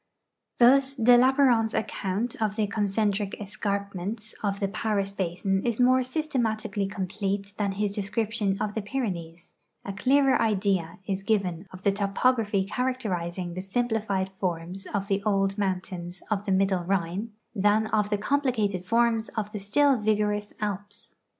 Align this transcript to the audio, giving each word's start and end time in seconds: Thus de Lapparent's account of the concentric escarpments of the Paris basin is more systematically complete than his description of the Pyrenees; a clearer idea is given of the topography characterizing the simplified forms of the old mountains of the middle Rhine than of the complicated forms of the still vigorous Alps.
Thus 0.57 0.95
de 0.95 1.15
Lapparent's 1.15 1.75
account 1.75 2.35
of 2.41 2.55
the 2.55 2.65
concentric 2.65 3.39
escarpments 3.39 4.33
of 4.41 4.59
the 4.59 4.67
Paris 4.67 5.11
basin 5.11 5.63
is 5.63 5.79
more 5.79 6.01
systematically 6.01 6.87
complete 6.87 7.53
than 7.57 7.73
his 7.73 7.91
description 7.93 8.57
of 8.59 8.73
the 8.73 8.81
Pyrenees; 8.81 9.53
a 9.85 9.93
clearer 9.93 10.41
idea 10.41 10.97
is 11.05 11.21
given 11.21 11.67
of 11.71 11.83
the 11.83 11.91
topography 11.91 12.63
characterizing 12.65 13.53
the 13.53 13.61
simplified 13.61 14.29
forms 14.29 14.87
of 14.87 15.07
the 15.07 15.21
old 15.21 15.59
mountains 15.59 16.23
of 16.31 16.45
the 16.45 16.51
middle 16.51 16.83
Rhine 16.83 17.33
than 17.53 17.85
of 17.91 18.09
the 18.09 18.17
complicated 18.17 18.83
forms 18.83 19.29
of 19.37 19.51
the 19.51 19.59
still 19.59 19.97
vigorous 19.97 20.51
Alps. 20.59 21.13